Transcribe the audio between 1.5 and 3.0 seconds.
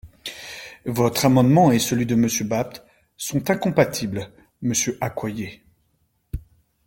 et celui de Monsieur Bapt